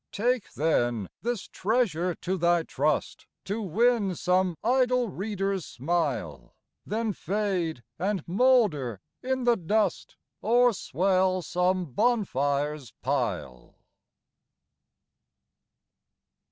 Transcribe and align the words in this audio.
Take, 0.11 0.51
then, 0.53 1.09
this 1.21 1.43
treasure 1.47 2.15
to 2.15 2.35
thy 2.35 2.63
trust, 2.63 3.27
To 3.45 3.61
win 3.61 4.15
some 4.15 4.57
idle 4.63 5.09
reader's 5.09 5.63
smile, 5.63 6.55
Then 6.87 7.13
fade 7.13 7.83
and 7.99 8.27
moulder 8.27 8.99
in 9.21 9.43
the 9.43 9.55
dust, 9.57 10.15
Or 10.41 10.73
swell 10.73 11.43
some 11.43 11.85
bonfire's 11.93 12.93
pile. 13.03 13.75